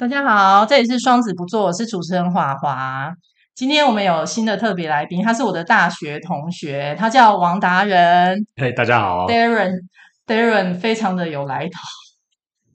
[0.00, 3.12] 大家好，这里是双子不做，我是主持人华华。
[3.54, 8.46] 今天我们有新的特别来宾，他是我的大学同学，他叫王达人。
[8.56, 11.72] 嘿，大家好，Darren，Darren 非常的有来头。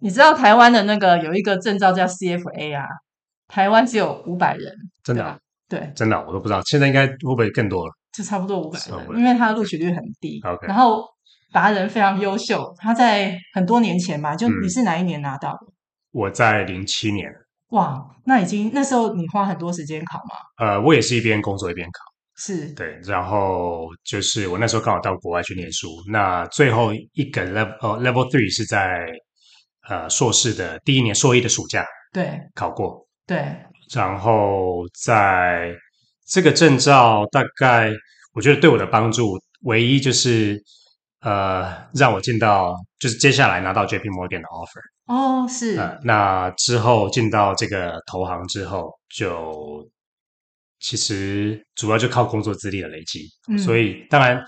[0.01, 2.85] 你知道台湾的那个有一个证照叫 CFA 啊？
[3.47, 4.71] 台湾只有五百人，
[5.03, 5.35] 真的啊？
[5.67, 6.61] 对，真的，我都不知道。
[6.65, 7.91] 现在应该会不会更多了？
[8.15, 10.39] 就差不多五百人，因为他的录取率很低。
[10.45, 11.03] OK，然后
[11.51, 15.57] 达人非常优秀，他在很多年前吧，就你是哪一年拿到的？
[15.63, 15.73] 嗯
[16.15, 17.29] 我在零七年，
[17.71, 20.65] 哇，那已经那时候你花很多时间考吗？
[20.65, 21.99] 呃，我也是一边工作一边考，
[22.37, 22.69] 是。
[22.73, 29.05] 对，然后就是我那时候刚好到国外去念书，那最后一个 level 呃 level three 是在
[29.89, 33.37] 呃硕士的第一年硕一的暑假，对，考过，对，
[33.93, 35.75] 然后在
[36.25, 37.91] 这个证照大概
[38.33, 40.57] 我觉得对我的帮助唯一就是
[41.19, 44.94] 呃让我进到就是接下来拿到 JP Morgan 的 offer。
[45.07, 45.77] 哦，是。
[45.77, 49.87] 呃，那之后进到这个投行之后，就
[50.79, 53.27] 其实主要就靠工作资历的累积。
[53.47, 54.43] 嗯，所以当然，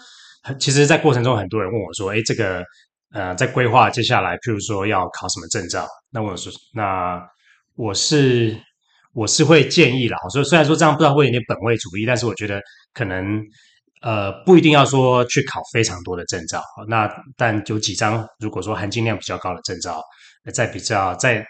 [0.59, 2.64] 其实，在过程中很多人问我说：“哎，这个
[3.11, 7.21] 呃，在规划接下来，譬如说要考什么证照？”那我说：“那
[7.75, 8.59] 我是
[9.14, 10.17] 我是会建议啦。
[10.31, 12.61] 所以虽然说这样不知道会有点本位主义，但是我觉得
[12.94, 13.42] 可能。”
[14.03, 19.99] 呃，不一定要说去考非常多的证照，那但有几张，如果说含金量比较高的证照，
[20.51, 21.45] 在比较在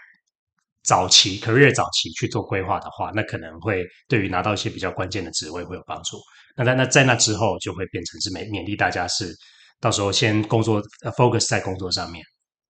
[0.84, 6.18] 早期 career 早期去做规划的话，那可能会对于拿到一些比较关键的职位会有帮助。
[6.56, 9.34] 那在那在那之后，就会变成是勉勉励大家是
[9.80, 12.24] 到时候先工作呃 focus 在工作上面，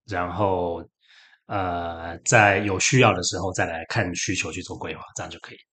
[0.07, 0.83] 然后
[1.47, 5.68] 呃，在有需要的时候再来看需求去做规划，这样就可以。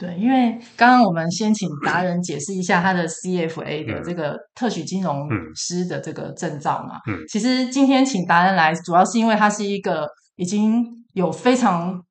[0.00, 6.98] 对，因为刚刚我们先请达人解释一下他的 CFA 的这个特许金融师的这个证照嘛。
[7.06, 12.02] 嗯，其实今天请达人来，主要是因为他是一个已经有非常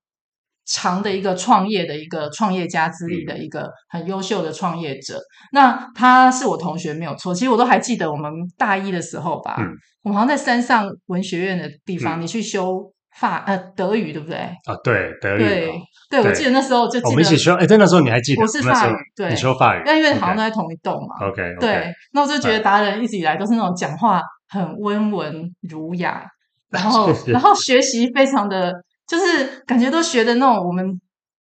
[0.67, 5.19] 长的一个创业的一个创业家资历的一个很优秀的创业者。
[5.51, 9.66] 那他是我同学没有错，其实我都还记得我们大一的时候吧，嗯，
[10.03, 12.94] 我们好像在山上文学院的地方，你去修。
[13.18, 14.38] 法呃德语对不对？
[14.38, 18.42] 啊对德语对对，我记得那时候就我们一起修哎，对那时候你还记得？
[18.42, 21.28] 我是法语，对，你修法语，但因为好像都在同一栋嘛。
[21.28, 26.24] OK，对，那我就觉得达人一直以来都是那种讲话很温文儒雅，
[26.70, 28.74] 然后 然后学习非常的
[29.08, 31.00] 就是感觉都学的那种我们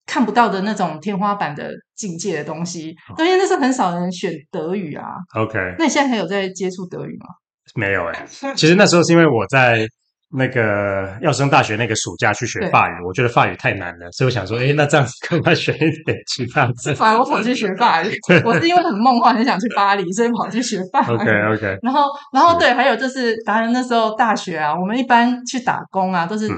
[0.07, 2.95] 看不到的那种天花板的境界的东西。
[3.19, 5.05] 因为那时候很少人选德语啊。
[5.37, 7.27] OK，那你现在还有在接触德语吗？
[7.75, 9.87] 没有哎，其实那时候是因为我在。
[10.29, 16.93] 那个要升大学那个暑假去学法语，我觉得法语太难了，所以我想说，哎，那这样子 赶快学一点其他字。
[16.97, 21.15] 反而我跑去学法语，我是因为很梦幻，很想去巴黎，所以跑去学法语。
[21.15, 21.79] OK OK。
[21.83, 26.57] 然后，然后对，还有就是达人那时候大学啊，我们一般去打工啊，都是、嗯、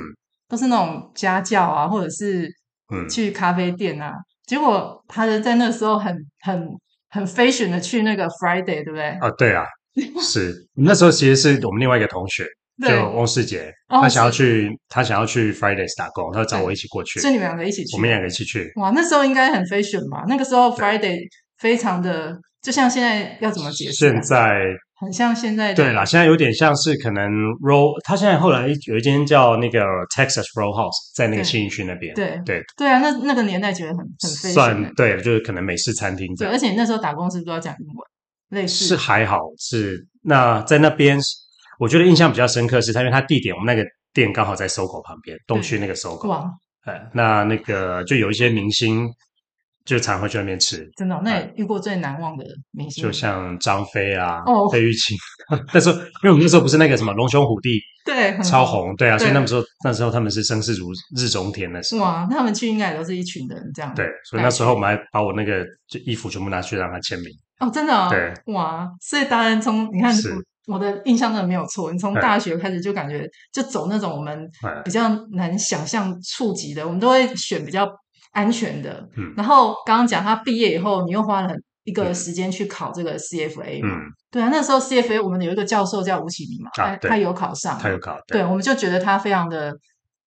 [0.48, 2.48] 都是那种家教啊，或者是
[3.10, 4.12] 去咖啡店啊。
[4.12, 6.66] 嗯、结果他人在那时候很很
[7.10, 9.08] 很 fashion 的去那个 Friday，对不对？
[9.20, 9.66] 啊，对啊，
[10.22, 12.46] 是那时候其实是我们另外一个同学。
[12.86, 17.18] 就翁世杰，他想要去，他想要去 Fridays 打工，他就找我一起过去。
[17.18, 17.96] 是你们两个一起去？
[17.96, 18.70] 我们两个一起去。
[18.76, 20.24] 哇，那时候应该很 fashion 吧？
[20.28, 21.18] 那个时候 Friday
[21.58, 23.92] 非常的，就像现在要怎么解释？
[23.92, 24.60] 现在
[25.00, 25.74] 很像现在。
[25.74, 27.28] 对啦，现在有点像是可能
[27.62, 29.80] roll，他现在后来有一间叫那个
[30.14, 32.14] Texas Roll House，在那个信义区那边。
[32.14, 34.52] 对对对啊，那那个年代觉得很很 fashion。
[34.52, 36.32] 算对，就是可能美式餐厅。
[36.36, 38.62] 对，而且那时候打工是不是都要讲英文？
[38.62, 41.18] 类似是还好，是那在那边。
[41.78, 46.28] 我觉得印象比较深刻是他，因为他地点，我们那个店刚好在 SOGO 旁边，东区那个 SOGO。
[46.28, 46.50] 哇！
[46.84, 49.08] 哎，那那个就有一些明星
[49.84, 50.88] 就常会去那边吃。
[50.96, 51.20] 真的、哦？
[51.22, 53.02] 那也遇过最难忘的明星？
[53.02, 55.16] 就像张飞啊，哦，费玉清。
[55.72, 62.02] 但是因为我们那时候不是那个什么龙兄虎弟，对，超红，对啊，对，所以那时候那时候他们是声势如日中天的时候。
[62.02, 62.26] 哇！
[62.30, 63.94] 那他们去应该也都是一群人这样。
[63.94, 67.28] 对，所以那时候我们还把我那个就衣服全部拿去让他签名。
[67.60, 68.08] 哦，真的、哦？
[68.10, 68.32] 对。
[68.54, 68.88] 哇！
[69.00, 70.14] 所以达人从你看。
[70.68, 74.48] 是我的印象真的没有错，你从大学开始就感觉就走那种我们
[74.84, 77.88] 比较难想象触及的，我们都会选比较
[78.32, 79.08] 安全的。
[79.16, 81.54] 嗯，然后刚刚讲他毕业以后，你又花了
[81.84, 83.96] 一个时间去考这个 CFA 嘛。
[83.96, 89.72] 嗯，对啊，那时候 CFA 我们有一个教授叫吴启明嘛，他他有考上，他有考，对，我们就觉得他非常的。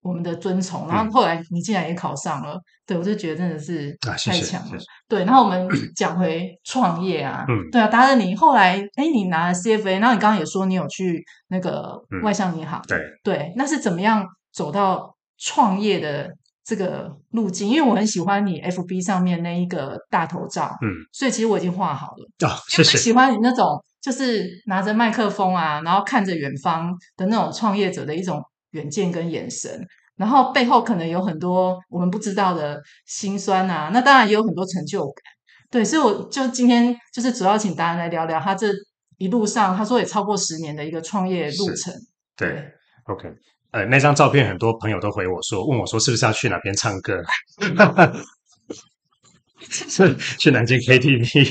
[0.02, 4.12] 我们的尊崇，然后后来你竟然也考上了，嗯、对我就觉得真的是太强了。
[4.12, 16.28] 啊、谢谢谢谢对，然后我们讲回创业啊，嗯，对啊，达人你后来，哎，你拿了 CFA，然后你刚刚也说你有去那个外向银行，嗯、对对，那是怎么样走到创业的
[16.64, 17.68] 这个路径？
[17.68, 22.48] 因为我很喜欢你 FB 上面那一个大头照，嗯，所以其实我已经画好了。
[22.48, 22.98] 哦，谢谢。
[22.98, 23.64] 喜欢你那种
[24.00, 28.42] 就是拿着麦克风啊，然后看着远方的那种创业者的一种。
[28.72, 29.86] 远见跟眼神，
[30.16, 35.22] 然后背后可能有很多我们不知道的辛酸啊，那当然也有很多成就感。
[35.70, 38.68] 对，所以我就今天就是主要请达人来聊聊他这
[39.16, 41.94] 一路上，他说也超过十年的一个创业路程。
[42.36, 42.70] 对，对
[43.06, 43.28] ，OK，
[43.70, 47.22] 呃，那张照片很多朋友都回我说，问我说是不是要去哪边唱歌？
[49.60, 51.50] 是去南京 KTV。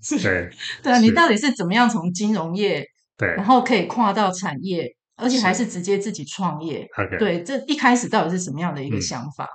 [0.22, 0.50] 对，
[0.82, 2.84] 对啊，你到底是怎么样从金融业，
[3.18, 9.44] 对，然后可以跨到产业，而且还是直接自己创业？OK，对，这一开始到底是什么样的一个想法？
[9.44, 9.48] 嗯、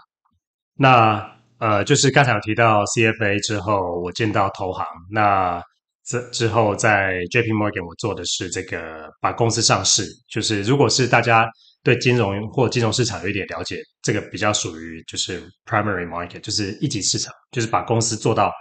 [0.78, 5.62] 那呃，就是刚才有提到 CFA 之后，我见到投行，那
[6.06, 11.48] 之之后在 JP Morgan 我做的是这个把公司上市，就是如果是大家
[11.84, 18.52] 对金融或金融市场有一点了解，这个比较属于就是 Primary Market，就是一级市场，就是把公司做到。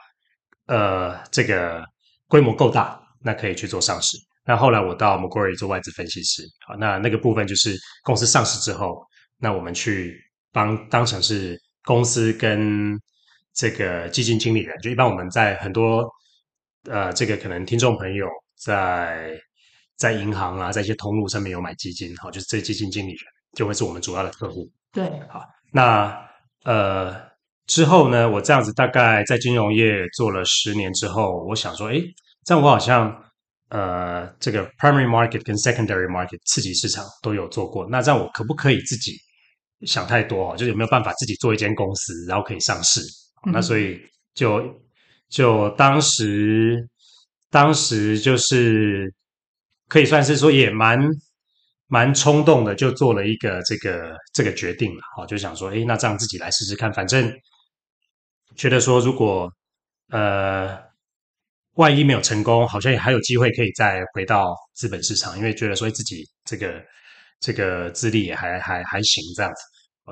[0.67, 1.85] 呃，这个
[2.27, 4.17] 规模够大，那可以去做上市。
[4.45, 9.03] 那后来我到 Macquarie 做外资分析师，好，那那个部分就是公司上市之后，
[9.39, 10.19] 那我们去
[10.53, 12.99] 帮当成是公司跟
[13.55, 16.09] 这个基金经理人，就一般我们在很多
[16.91, 18.27] 呃，这个可能听众朋友
[18.57, 19.39] 在
[19.97, 23.21] 在银行啊，在一些通路上面有买基金，好，就是这基金经理人
[23.57, 24.71] 就会是我们主要的客户。
[24.93, 25.43] 对，好，
[25.73, 26.15] 那
[26.65, 27.35] 呃。
[27.67, 31.95] 之后呢，我这样子大概在金融业做了十年之后，我想说，哎，
[32.45, 33.24] 这样我好像
[33.75, 37.85] 呃，这个 primary market 跟 secondary market 次级市场都有做过。
[37.91, 39.13] 那这样我可不可以自己
[39.85, 40.57] 想太多啊？
[40.57, 43.01] 就是有没有办法自己做一间公司，然后可以上市？
[43.47, 44.01] 嗯、那所以
[44.33, 44.63] 就
[45.29, 46.89] 就当时
[47.51, 49.13] 当时就是
[49.89, 51.01] 可以算是说也蛮
[51.89, 55.01] 蛮冲动的，就做了一个这个这个决定了。
[55.17, 57.33] 好，就想说，诶，那这样自己来试试看，反正。
[58.57, 59.51] 觉得说，如果
[60.11, 60.79] 呃，
[61.75, 66.83] 万一没有成功，好像也还有机会可以再回到资本市场，因为觉得说自己这个
[67.41, 69.63] 这个资历也还还还行这样子。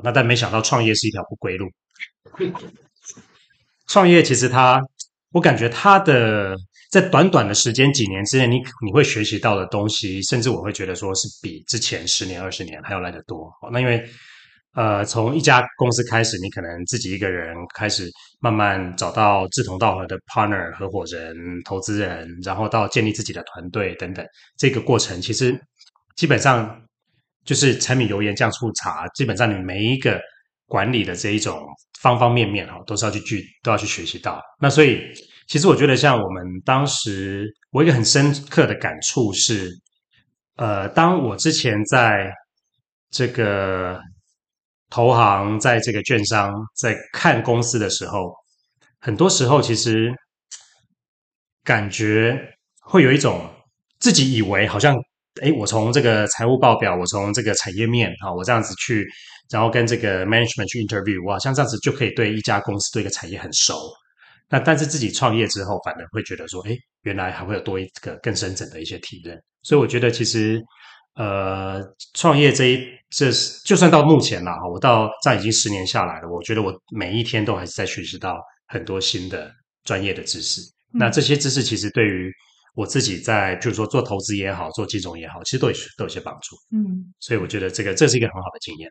[0.03, 1.69] 那但没想到创业是一条不归路。
[3.87, 4.81] 创业其实它，
[5.31, 6.57] 我感觉它的
[6.91, 13.53] 在短短的时间几年之内，你你会学习到的东西，甚至我会觉得说是比之前十年二十年还要来得多。
[13.73, 14.05] 那因为。
[14.75, 18.09] 呃，从一家公司开始，你可能自己一个人开始
[18.41, 24.27] 慢慢找到志同道合的 partner 合伙人、投资人，然后到建立自己的团队等等，
[24.57, 25.55] 这个过程其实
[26.17, 26.83] 基本上
[27.45, 30.19] 就是柴米油盐酱醋茶，基本上你每一个
[30.67, 31.63] 管理的这一种
[32.01, 34.41] 方方面面哈，都是要去去都要去学习到。
[34.59, 35.03] 那所以，
[35.49, 39.71] 其实我觉得像我们当时，我一个很深刻的感触是，
[40.57, 42.33] 呃，当我之前在
[43.11, 44.01] 这个。
[44.93, 48.31] 投行在这个券商在看公司的时候，
[49.01, 50.13] 很多时候其实
[51.65, 52.39] 感觉
[52.83, 53.49] 会有一种
[54.01, 54.95] 自己以为好像，
[55.41, 59.09] 哎，我从这个财务报表，我从这个产业面啊，我这样子去，
[59.49, 63.75] 然后跟这个 management 去 interview，哇，像这样子就可以对一家公司对一个产业很熟。
[64.51, 69.43] 那但是自己创业之后，反而会觉得说，哎，原来还会有多一个更深层的一些体验。
[69.63, 70.61] 所以我觉得其实。
[71.15, 71.83] 呃，
[72.15, 79.53] 创业这一这是就算到目前了哈，我到这样已经十年下来了，我觉得我每一天都还是在学习到很多新的
[79.85, 80.63] 专业的知识。
[80.95, 82.33] 嗯、那这些知识其实对于
[82.75, 86.57] 我自己在，就是说做投资也好，做金融也好，其实都有都有些帮助。
[86.75, 88.91] 嗯，所以我觉得这个这是一个很好的经验。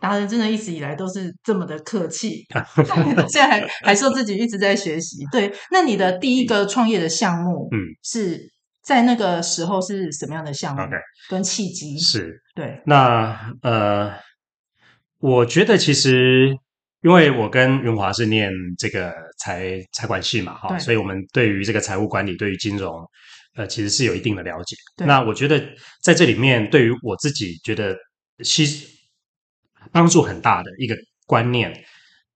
[0.00, 2.46] 达人真的一直以来都是这么的客气，
[3.28, 5.18] 现在还还说自己一直在学习。
[5.30, 8.53] 对，那你的第一个创业的项目，嗯，是。
[8.84, 10.82] 在那个时候是什么样的项目
[11.30, 12.82] 跟契机是对。
[12.84, 14.12] 那呃，
[15.18, 16.54] 我觉得其实
[17.00, 22.94] 因为我跟云华是念这个财财管系嘛，哈，所以我们对于这个财务管理、对于金融，
[23.56, 24.76] 呃，其实是有一定的了解。
[25.04, 25.58] 那我觉得
[26.02, 27.96] 在这里面，对于我自己觉得
[28.44, 28.86] 其实
[29.90, 30.94] 帮助很大的一个
[31.26, 31.72] 观念。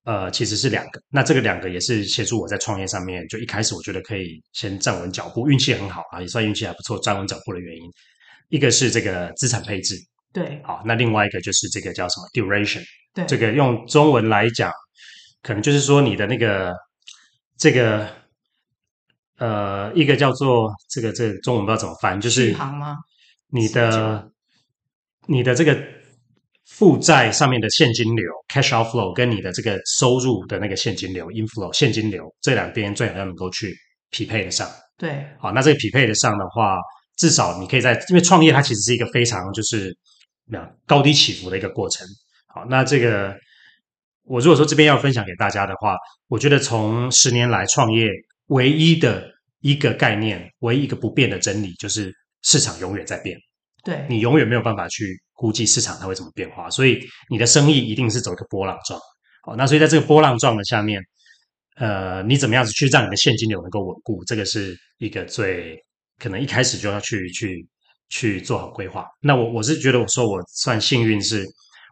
[0.09, 7.83] 呃，其实是两个，那这个两个也是协助我在创业上面，就一开始我觉得可以先站稳脚步，运气很好啊，也算运气还不错，站稳脚步的原因，
[8.49, 9.95] 一个是这个资产配置，
[10.33, 14.73] 对，好，那另外一个就是这个叫什么 duration，对，这个用中文来讲，
[15.43, 16.73] 可能就是说你的那个
[17.59, 18.09] 这个
[19.37, 22.97] 呃，一个叫做这个这个中文不知道怎么翻，就是续航吗？
[23.49, 24.33] 你的
[25.27, 25.98] 你的这个。
[26.68, 33.75] 负债上面的现金流 （cash outflow） 跟你的这个收入的那个现金流 （inflow） 现金流这两边最好要能够去
[34.10, 34.68] 匹配得上。
[34.96, 36.78] 对，好，那这个匹配得上的话，
[37.16, 39.96] 至少你可以在，因为创业它其实是一个非常就是
[40.44, 42.06] 那高低起伏的一个过程。
[42.46, 43.34] 好，那这个
[44.25, 45.96] 我如果说这边要分享给大家的话，
[46.28, 48.08] 我觉得从十年来创业
[48.48, 49.28] 唯一的
[49.60, 53.37] 一个概念，唯一一个不变的真理就是市场永远在变。
[53.88, 59.00] 对，你永远没有办法去估计市场它会怎么变化，所以你的生意一定是走一个波浪状。
[59.42, 61.00] 好，那所以在这个波浪状的下面，
[61.76, 65.75] 呃，你怎么样子去让你的现金流能够稳固，这个是一个最
[66.18, 67.66] 可能一开始就要去去
[68.11, 69.07] 去做好规划。
[69.23, 71.47] 那我我是觉得我说我算幸运是，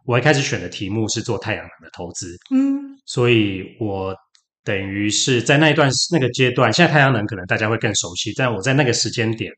[0.05, 4.15] 我一开始选的题目是做太阳能的投资，嗯，所以我。
[4.63, 9.49] 等于是在那一段那个阶段，现在太阳能可能大家会更熟悉，但我在那个时间点，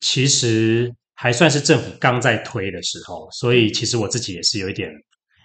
[0.00, 4.90] 其实还算是政府刚在推的时候，所以其实我自己也是有一点，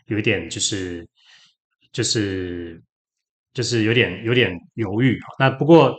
[0.07, 1.07] 有一点就是
[1.91, 2.81] 就是
[3.53, 5.19] 就是有点有点犹豫。
[5.38, 5.96] 那不过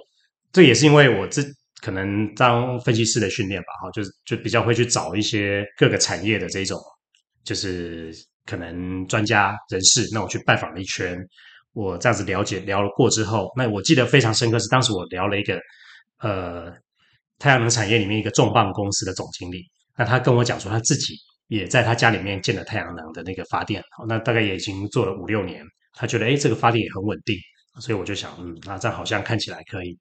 [0.51, 1.47] 这也是因为我自
[1.81, 6.77] 可能当分析师的训练吧，哈，就是就比较会去找一些各个产业的这种，
[7.45, 8.13] 就是
[8.47, 11.17] 可能专家人士，那我去拜访了一圈。
[11.73, 15.61] 我这样子了解聊了过之后，那我记得非常深刻是当时我聊了一个
[16.19, 16.73] 呃
[17.39, 19.65] 太阳能产业里面一个重磅公司的总经理，
[19.97, 21.15] 那他跟我讲说他自己
[21.47, 27.37] 也在他家里面建了太阳能的那个发电，那大概也已经做了五六年，他觉得诶这个发电也很稳定，
[27.81, 29.97] 所以我就想嗯，那这样好像看起来可以，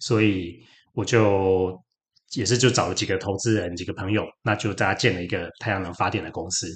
[0.00, 0.58] 所以
[0.94, 1.76] 我就
[2.34, 6.68] 也是就找了几个投资人几个朋友，那就大家建了一个太阳能发电的公司，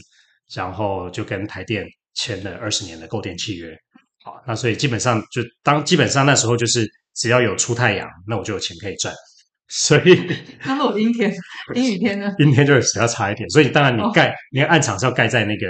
[0.55, 3.77] 然后就跟台电签了二十年的购电契约。
[4.23, 9.15] 好，那所以基本上就当基本上那时候就是只要有出太阳，那我就有钱可以赚。
[9.71, 10.27] 所以
[10.65, 11.33] 那如果阴天、
[11.75, 12.35] 阴雨天呢？
[12.39, 13.49] 阴天就是要差一点。
[13.51, 15.67] 所以当然你盖，你、哦、案场是要盖在那个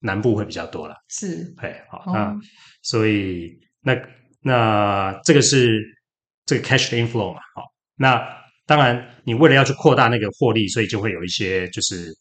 [0.00, 0.94] 南部会比较多了。
[1.08, 2.36] 是，哎，好，那、哦、
[2.82, 3.50] 所以
[3.82, 3.94] 那
[4.40, 5.80] 那这个是
[6.46, 7.40] 这个 cash inflow 嘛？
[7.54, 7.62] 好，
[7.96, 8.20] 那
[8.66, 12.12] 当然你为了要去扩大那个获利，所以就会有一些就是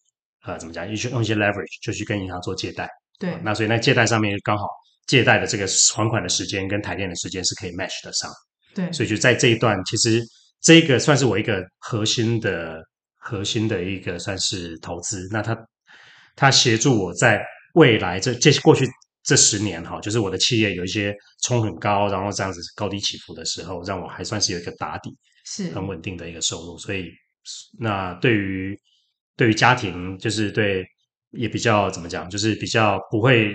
[0.46, 2.90] 呃怎么讲，一些用一些 leverage 就去跟银行做借贷。
[3.18, 4.66] 对，那所以那借贷上面刚好。
[5.06, 8.32] 借贷的这个还款的时间跟台电的时间是可以 match 得上，
[8.74, 10.24] 对，所以就在这一段，其实
[10.64, 12.82] 这个算是我一个核心的、
[13.18, 15.28] 核心的一个算是投资。
[15.30, 15.58] 那他
[16.36, 17.44] 他协助我在
[17.76, 18.88] 未来这这过去
[19.24, 25.16] 这十年哈，就是我的企业有一些冲很高，然后这样子高低起伏的时候，让我还算是有一个打底，
[25.46, 26.78] 是很稳定的一个收入。
[26.78, 27.12] 所以
[27.78, 28.76] 那对于
[29.36, 30.86] 对于家庭，就是对
[31.32, 33.54] 也比较怎么讲，就是比较不会。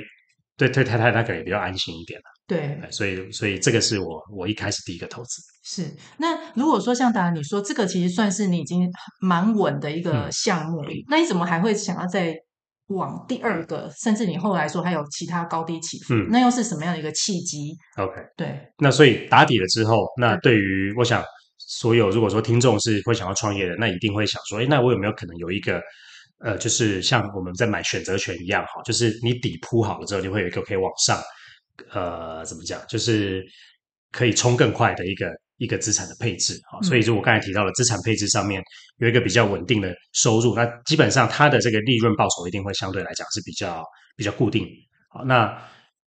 [0.59, 2.25] 对，对太太他可能也比较安心一点了。
[2.49, 5.41] 对，所以所以这个是我我一开始第一个投资。
[5.62, 12.35] 是，那如果说像达人你说这个其实算是你已经蛮稳的一个项目，嗯，那你怎么还会想要再
[12.88, 21.23] 往第二个，甚至你后来说还有其他高低起伏，嗯，那又是什么样的一个契机？OK，对，那所以打底了之后，那对于我想
[21.59, 25.81] 所有如果说听众是会想要创业的，那一定会想说，哎，那我有没有可能有一个？
[26.40, 31.21] 呃，就是像我们在买选择权一样，哈，就是你底铺好了之后，你会有一个可以往上，
[31.90, 33.45] 呃，怎么讲，就是
[34.12, 38.62] 可以冲更快的一个一个资产的配置，哈，所以就我刚才提到了资产配置上面
[38.99, 43.83] 有一个比较稳定的收入，那基本上它的这个利润报酬一定会相对来讲是比较
[44.16, 44.64] 比较固定，
[45.09, 45.61] 好，那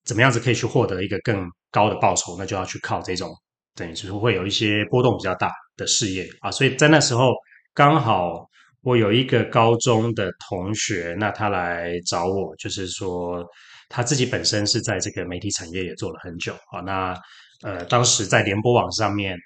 [0.06, 2.38] 怎么样子可以去获得一个更高的报酬？
[2.40, 3.30] 那就要去靠这种
[3.76, 7.34] 等于就是会有一些波动比较大的事业啊，所以在那时候
[7.74, 8.50] 刚好。
[8.84, 13.46] 我有一个高中的同学，那他来找我，就是说
[13.90, 16.82] 他自己本身是在这个媒体产业也做了很久啊。
[16.82, 17.16] 那
[17.64, 19.38] 呃，当时在联播网上面，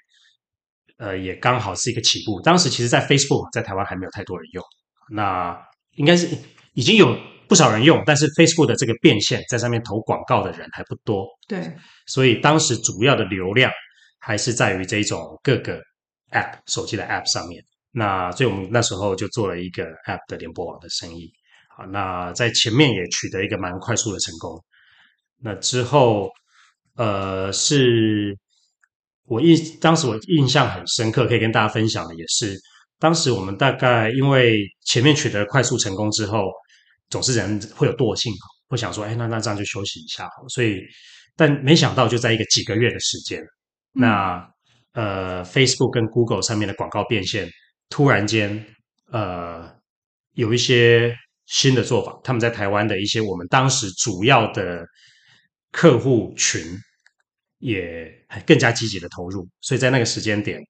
[0.96, 2.40] 呃，也刚好是一个起步。
[2.40, 4.64] 当时其实，在 Facebook 在台湾还没有太多人用，
[5.12, 5.54] 那
[5.96, 6.26] 应该是
[6.72, 7.14] 已经有
[7.46, 11.26] 不少人用，但是 Facebook 的这个变现在上面投广告的人还不多。
[11.46, 11.70] 对，
[12.06, 13.70] 所以当时主要的流量
[14.18, 15.78] 还是在于这种各个
[16.30, 17.62] App 手机的 App 上面。
[17.98, 21.32] 那所以我们那时候就做了一个 App 的联播网的生意，
[21.74, 24.62] 好，那在前面也取得一个蛮快速的成功。
[25.40, 26.28] 那之后，
[26.96, 28.36] 呃，是
[29.24, 32.54] 我印当时我印象很深刻，可以跟大家分享的也是，
[32.98, 36.50] 当时我们大概因为前面取得快速成功之后，
[37.08, 38.30] 总是人会有惰性，
[38.68, 40.82] 会想说，哎，那那这样就休息一下好，所以
[41.34, 43.48] 但没想到就在一个几个月的时间，嗯、
[43.94, 44.50] 那
[44.92, 47.48] 呃，Facebook 跟 Google 上面的广告变现。
[47.88, 48.66] 突然间，
[49.12, 49.72] 呃，
[50.32, 51.16] 有一些
[51.46, 52.18] 新的做法。
[52.24, 54.84] 他们在台湾的一些我们当时主要的
[55.70, 56.62] 客户群
[57.58, 58.12] 也
[58.46, 60.60] 更加积极的投入，所以在那个时间点，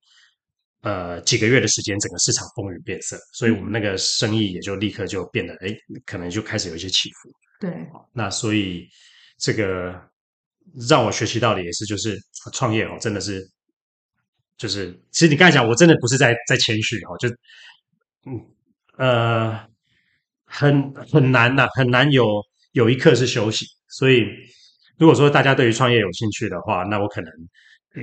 [0.82, 7.30] 呃，几个月的时间，整个市场风云变色，所以我们那个生意也就立刻就变得，哎，可能就开始有一些起伏。
[7.60, 7.72] 对，
[8.12, 8.86] 那所以
[9.38, 9.98] 这个
[10.88, 12.18] 让我学习到的也是，就是
[12.52, 13.42] 创业哦，真的是。
[14.56, 17.28] 就是，其实你刚才讲，我真的不是在在谦虚哈，就，
[18.26, 18.40] 嗯，
[18.96, 19.68] 呃，
[20.46, 22.26] 很很难呐、啊，很难有
[22.72, 23.66] 有一刻是休息。
[23.88, 24.24] 所以，
[24.98, 27.30] 如果说大家对于创业有兴趣的话，那我可能，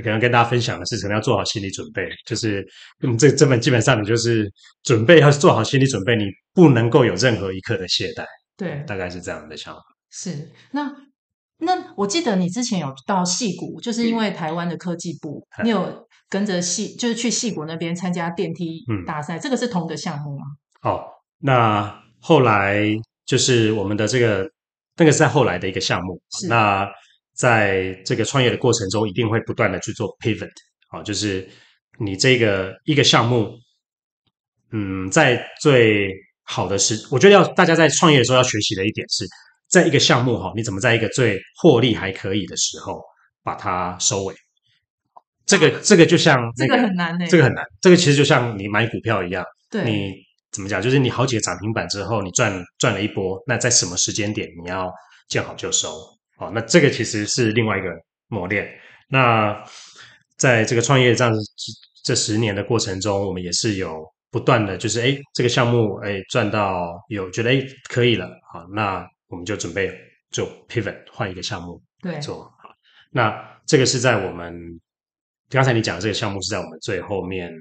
[0.04, 2.66] 可能跟大家分享的是，可能要做好心理准备，就是
[3.02, 4.52] 嗯，这这本基本上你就是
[4.84, 8.26] 准备要做好心理准备，你不能够有任何一刻的懈怠。
[8.56, 9.82] 对，大概是这样的想法。
[10.12, 10.96] 是那
[11.66, 20.46] 那我记得你之前有到戏谷，就是因为台湾的科技部，嗯、你有跟着戏，就是去戏谷那边参加电梯大赛，嗯、这个是同个项目吗？
[20.82, 21.04] 哦，
[21.40, 22.84] 那后来
[23.26, 24.50] 就是我们的这个
[24.98, 26.22] 那个是在后来的一个项目。
[26.38, 26.88] 是那
[27.34, 30.52] 在这个创业的过程中，一定会不断的去做 pivot，
[30.90, 31.48] 好，就是
[32.00, 33.52] 你这个一个项目，
[34.72, 36.12] 嗯，在最
[36.44, 39.26] 好的时，我觉得要大家在创业的时候要学习的一点是，
[39.74, 43.02] 在一个项目哈，你怎么在一个最获利还可以的时候
[43.42, 44.36] 把它收尾？
[45.48, 50.14] 这个这个就像、那个、这个很难呢、欸，这个很难，这个其实就像你买股票一样，对，你
[50.52, 50.80] 怎么讲？
[50.80, 54.94] 就是你好几个涨停板之后，你赚赚了一波，那在什么时间点你要
[55.28, 55.90] 见好就收？
[56.38, 57.90] 好，那这个其实是另外一个
[58.28, 58.70] 磨练。
[59.10, 59.60] 那
[60.38, 61.34] 在这个创业这样
[62.04, 64.14] 这十年的过程中，我们也是有。
[64.34, 69.92] 不断的就是哎，这个项目哎赚到有觉得哎可以了，好，那我们就准备
[70.32, 72.70] 就 pivot 换一个项目对做好。
[73.12, 73.34] 那
[73.66, 74.56] 这个是在我们
[75.50, 77.52] 刚才你讲的这个项目是在我们最后面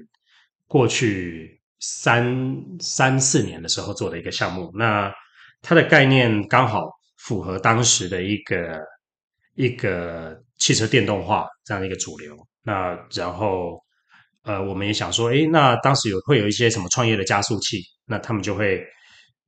[0.67, 4.71] 过去三三四年的时候做的一个项目。
[4.75, 5.11] 那
[5.61, 8.79] 它的概念刚好符合当时的一个
[9.55, 12.37] 一个汽车电动化这样的一个主流。
[12.63, 13.81] 那然后。
[14.45, 18.85] 呃，我们也想说，诶，那当时有会有一些什么创业的加速器，那他们就会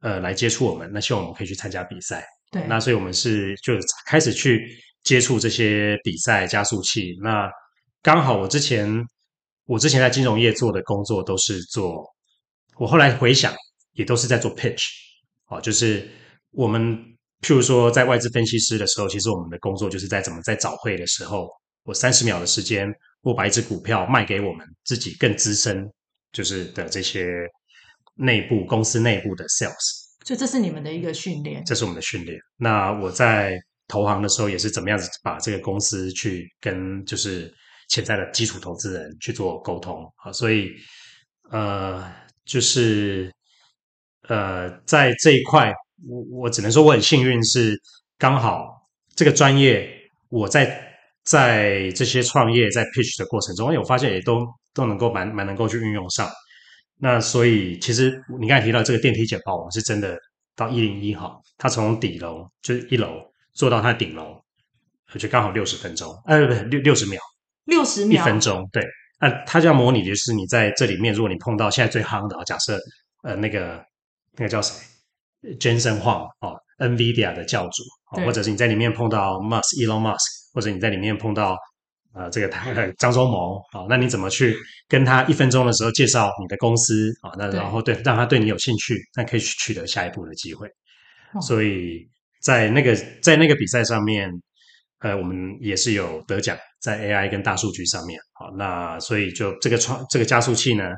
[0.05, 2.23] 呃来接触我们，那希望我们可以去参加比赛。
[2.51, 3.73] 对，那所以我们是就
[4.05, 4.63] 开始去
[5.01, 7.17] 接触这些比赛加速器。
[7.23, 7.49] 那
[8.03, 8.87] 刚好我之前
[9.65, 12.05] 我之前在金融业做的工作都是做，
[12.77, 13.51] 我后来回想
[13.93, 14.85] 也都是在做 pitch，
[15.47, 16.07] 哦，就是
[16.51, 16.95] 我们
[17.41, 21.49] 譬如说在外资分析师的时候，其实我们的工作就是在怎么在早会的时候，
[21.83, 22.87] 我三十秒的时间。
[23.25, 25.83] 我把一只股票卖给我们自己更资深，
[26.31, 27.25] 就是的这些
[28.15, 29.75] 内部公司内部的 sales，
[30.25, 31.63] 所以这是你们的一个训练。
[31.65, 32.37] 这是我们的训练。
[32.57, 33.57] 那我在
[33.87, 37.53] 投行的时候也是怎么样子把这个公司去跟就是
[37.89, 40.71] 潜在的基础投资人去做沟通啊，所以
[41.51, 42.11] 呃，
[42.45, 43.31] 就是
[44.27, 45.71] 呃，在这一块，
[46.07, 47.79] 我我只能说我很幸运，是
[48.17, 48.67] 刚好
[49.15, 49.89] 这个专业
[50.29, 50.83] 我在。
[51.25, 56.29] 在这些创业在 pitch 的过程中，哎，我发现也都都能够蛮蛮能够去运用上。
[56.99, 60.17] 那所以其实你刚才提到这个电梯简报，我们是真的
[60.55, 63.21] 到一零一号，它从底楼就是一楼
[63.53, 64.41] 坐到它顶楼，
[65.13, 67.19] 而且刚好六十分钟，哎，不对，六六十秒，
[67.65, 68.83] 六十秒，一分钟，对。
[69.19, 72.79] 那它就要模拟的就是你在这里面，如果你碰到现在最夯的，假设
[73.23, 73.83] 呃那个
[74.37, 74.75] 那个叫谁
[75.59, 80.45] ，Jensen Huang 哦，NVIDIA 的教主，哦，或者是你在里面碰到 Musk Elon Musk。
[80.55, 81.57] 或者你在里面碰到，
[82.15, 84.55] 呃，这个他张忠谋啊，那你怎么去
[84.87, 87.31] 跟他一分钟的时候介绍你的公司啊？
[87.37, 90.67] 那然后对，让他对你有兴趣，那可以去取得下一步的机会。
[91.33, 92.07] 哦、所以
[92.41, 94.31] 在那个在那个比赛上面，
[94.99, 98.17] 呃，我们也是有得奖，在 AI 跟大数据上面。
[98.33, 100.89] 好，那所以就这个创这个加速器呢，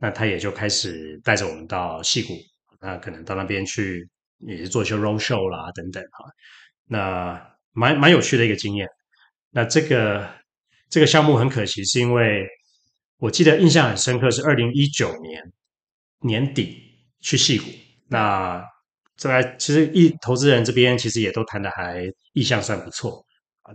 [0.00, 2.32] 那他也就开始带着我们到戏谷，
[2.80, 6.24] 那可能到那边去也是做一些 road show 啦等等哈，
[6.88, 7.56] 那。
[7.78, 8.88] 蛮蛮有趣的一个经验。
[9.50, 10.26] 那这个
[10.88, 12.46] 这个项目很可惜，是因为
[13.18, 15.42] 我记得印象很深刻，是二零一九年
[16.20, 16.76] 年底
[17.20, 17.64] 去戏谷。
[18.08, 18.64] 那
[19.16, 23.24] 这来其实一投资人这边其实也都谈的还意向算不错。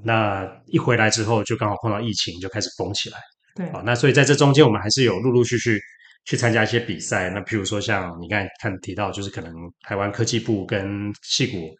[0.04, 3.18] 那一回来之后，就刚好碰到疫情，就开始封起来。
[3.56, 3.68] 对。
[3.68, 5.80] 啊，那所以在这中间，我们还是有陆陆续续
[6.24, 7.30] 去参加一些比赛。
[7.30, 11.76] 那譬如说，像你刚才看提到，就是可能台湾科技部跟戏谷。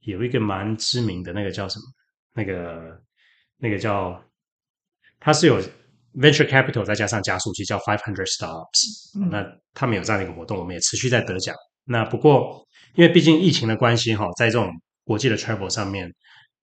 [0.00, 1.84] 有一个蛮知名的那个叫什么？
[2.34, 3.00] 那个
[3.56, 4.22] 那个叫，
[5.24, 5.58] 它是有
[6.12, 9.30] venture capital 再加上加速器叫 Five Hundred Startups，嗯。
[9.30, 11.56] 那他们有这样的一个活动，我们也持续在得奖。
[11.84, 12.62] 那不过
[12.94, 14.70] 因为毕竟疫情的关系哈，在这种
[15.02, 16.08] 国际的 travel 上面，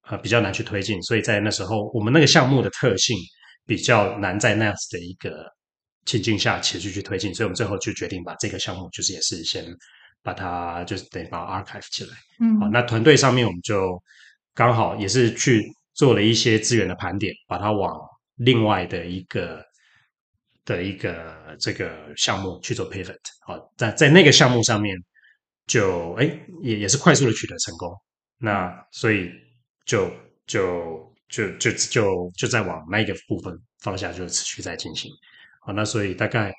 [0.07, 3.17] 呃，比较难去推进，所以在那时候我们那个项目的特性
[3.65, 5.45] 比较难在那样子的一个
[6.05, 9.65] 情境下持续去推进，所以我们最后就决定把这个项目就是也是先。
[10.23, 13.99] 把它就是得把它 archive 起来，嗯，好，那团队上面我们就
[14.53, 15.63] 刚好也是去
[15.95, 17.91] 做了一些资源的盘点，把它往
[18.35, 19.63] 另外的一个
[20.65, 24.95] 的一个这个项目去做 pivot，好，在在那个项目上面
[25.67, 27.91] 就哎也也是快速的取得成功，
[28.37, 29.29] 那所以
[29.85, 30.11] 就
[30.47, 35.11] 就就就就就在往那个部分方向就持续在进行，
[35.61, 36.51] 好，那所以大概。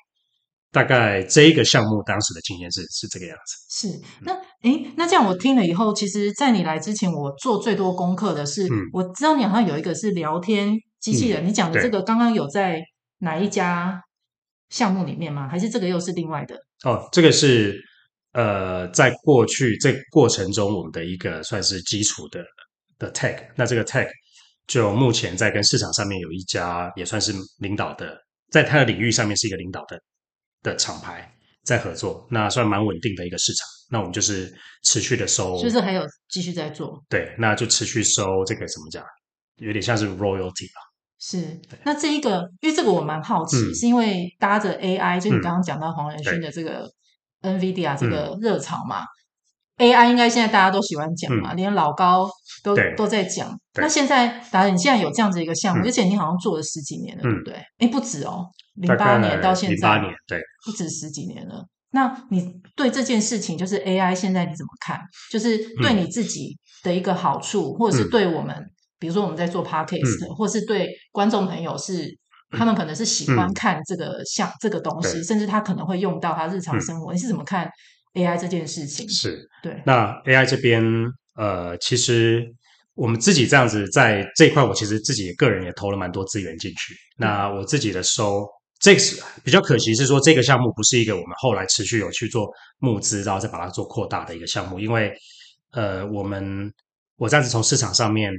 [0.73, 3.55] 大概这一个项目当时的经验是是这个样子。
[3.69, 4.33] 是，那
[4.63, 12.81] 诶，那这样我听了以后，其实，在你来之前，我做最多功课的是，嗯、我知道你好像有一个是聊天机器人，嗯、你讲的这个刚刚有在
[13.19, 14.01] 哪一家
[14.69, 15.49] 项目里面吗？
[15.49, 16.55] 还是这个又是另外的？
[16.85, 17.77] 哦，这个是
[18.31, 22.41] 呃，在过去这过程中，我们的一个算是基础的
[22.97, 23.37] 的 tech。
[23.57, 24.07] 那这个 tech
[24.65, 28.17] 就目前在跟市场上面有一家也算是领导的，
[28.49, 29.99] 在它的领域上面是一个领导的
[30.61, 31.29] 的厂牌
[31.63, 33.67] 在合作，那算蛮稳定的一个市场。
[33.91, 34.51] 那我们就是
[34.83, 37.03] 持续的收，就是还有继续在做。
[37.09, 39.03] 对，那就持续收这个怎么讲，
[39.57, 40.92] 有点像是 royalty 吧。
[41.25, 46.85] 是，那这一个，因为这个我蛮好奇，嗯、是因为搭着 AI，就你刚刚讲到黄仁勋的这个
[47.43, 49.05] NVIDIA 这个热潮嘛、
[49.77, 52.29] 嗯、，AI 应该现在大家都喜欢讲嘛，嗯、连老高
[52.61, 53.57] 都都在讲。
[53.75, 57.53] 那现在达人，你现在有这样子一个项目，嗯、而且你好像做了十几年了，对不对？
[57.77, 61.65] 哎，不止哦，零八年到现在，零八年，对，不止十几年了。
[61.91, 64.99] 那你对这件事情，就是 AI 现在你怎么看？
[65.31, 68.69] 就是对你自己的一个好处，嗯、或者是对我们？
[69.03, 72.07] 比如说我们在做 podcast，、嗯、或是对观众朋友是，
[72.51, 77.11] 他们可能是喜欢看这个像、嗯、这个东西，甚至他可能会用到他日常生活。
[77.11, 77.69] 嗯、你是怎么看
[78.13, 79.05] AI 这件事情？
[79.09, 79.83] 是对。
[79.85, 80.81] 那 AI 这边，
[81.35, 82.45] 呃，其实
[82.93, 86.95] 我们自己这样子在这一块，我其实自己个人也投了蛮多资源进去。
[87.17, 88.47] 那我自己的收，
[88.79, 95.13] 这个是比较可惜是说，这个项目不是一个我们后来持续有去做募资，然后再把它做扩大的一个项目，因为
[95.73, 96.71] 呃，我们
[97.17, 98.31] 我这样子从市场上面。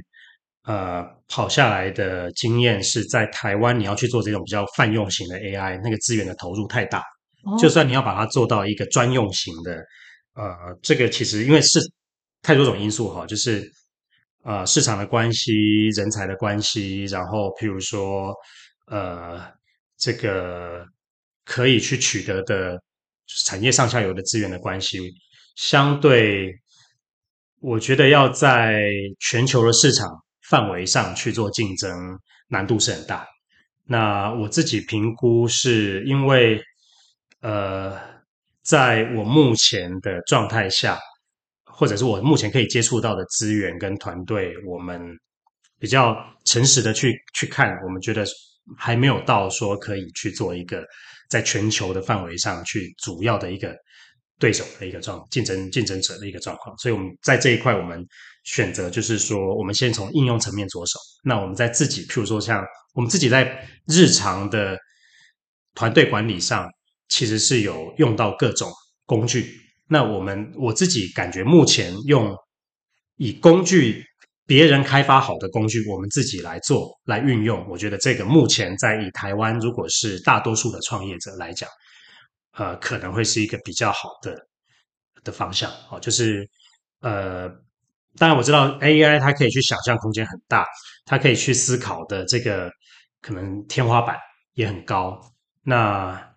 [0.65, 7.03] 呃，跑下来的经验是在台湾，你要去做这种比较泛用型的 AI，那个资源的投入太大。
[7.43, 9.75] 哦、就算你要把它做到一个专用型的，
[10.33, 11.79] 呃，这个其实因为是
[12.41, 13.63] 太多种因素哈，就是
[14.43, 15.53] 呃市场的关系、
[15.95, 18.33] 人才的关系，然后譬如说
[18.87, 19.39] 呃
[19.99, 20.83] 这个
[21.43, 22.81] 可以去取得的
[23.45, 24.99] 产业上下游的资源的关系，
[25.55, 26.51] 相对
[27.61, 28.81] 我觉得要在
[29.19, 30.24] 全球的市场。
[30.49, 31.91] 范围上去做竞争
[32.47, 33.25] 难度是很大。
[33.87, 36.59] 那我自己评估是因为，
[37.41, 37.99] 呃，
[38.63, 40.99] 在我目前的状态下，
[41.65, 44.99] 或者是我目前可以接触到的资源跟团队，我们
[45.79, 48.25] 比较诚实的去去看，我们觉得
[48.75, 50.83] 还没有到说可以去做一个
[51.29, 53.75] 在全球的范围上去主要的一个
[54.39, 56.77] 对手的一个状竞争竞争者的一个状况。
[56.77, 58.05] 所以我们在这一块我们。
[58.47, 60.99] 选择就是说，我们先从应用层面着手。
[61.23, 64.77] 那我们在自己，譬如说像我们自己在日常的
[65.73, 66.69] 团队管理上，
[67.09, 68.71] 其实是有用到各种
[69.07, 69.51] 工具。
[69.89, 72.37] 那我们我自己感觉，目前用
[73.17, 74.03] 以工具
[74.45, 81.67] 别人开发好的工具，我们自己来做来运用，我觉得这个目前在以台湾，如果是大多数的创业者来讲，
[82.55, 84.35] 呃，可能会是一个比较好的
[85.23, 85.71] 的方向。
[85.89, 86.49] 哦，就是
[87.01, 87.49] 呃。
[88.17, 90.65] 当然我知道 AI 它可以去想象空间很大，
[91.03, 92.71] 它可以去思考的这个
[93.21, 94.17] 可能天花板
[94.53, 95.19] 也很高。
[95.63, 96.33] 那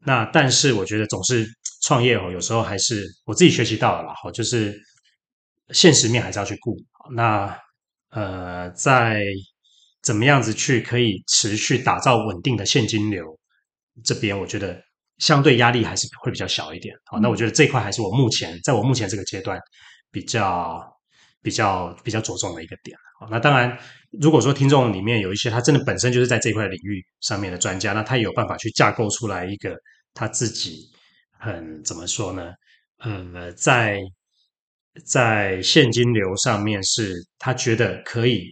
[0.00, 1.46] 那但是我觉得总是
[1.84, 4.78] 创业哦，有时候还是我自己学习到了啦，就是
[5.70, 6.76] 现实面还是要去顾。
[7.14, 7.58] 那
[8.10, 9.24] 呃，在
[10.02, 13.24] 怎么样子去可以持续打造稳定的现金流
[14.04, 14.78] 这边，我觉得
[15.22, 16.94] 相对压力还是会比较小一点。
[17.06, 19.58] 好，那我觉得这块还是我目前在我目前这个阶段。
[20.14, 20.78] 比较
[21.40, 22.94] 比较比较着重的一个点。
[23.18, 23.78] 好，那当然，
[24.20, 29.74] 如果说听众里面有一些他真的本身就是在这块领域上面的专家，那他也有办法去架构出来一个
[30.12, 30.82] 他自己
[31.38, 32.52] 很怎么说呢？
[32.98, 33.98] 呃，在
[35.06, 38.44] 在现金流上面是他觉得可以，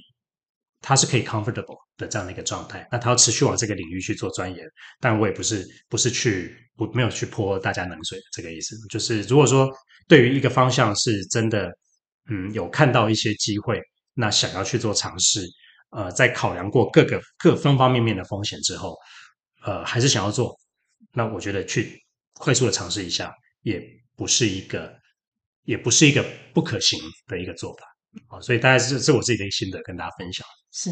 [0.80, 2.88] 他是可以 comfortable 的这样的一个状态。
[2.90, 4.66] 那他要持续往这个领域去做钻研，
[4.98, 9.70] 但我也不是不是去不没有去泼大家冷水这个意思，就是如果说。
[10.08, 11.70] 对于一个方向是真的，
[12.28, 13.80] 嗯，有看到一些机会，
[14.14, 15.46] 那想要去做尝试，
[15.90, 18.96] 呃，在考量过各个各方方面面的风险之后，
[19.62, 20.52] 呃，还是想要做，
[21.12, 21.96] 那我觉得去
[22.32, 23.32] 快速的尝试一下，
[23.62, 23.80] 也
[24.16, 24.92] 不是一个，
[25.62, 27.86] 也不是一个不可行的一个做法，
[28.36, 30.44] 啊，所以大概是这是我自己的心得跟大家分享。
[30.72, 30.90] 是。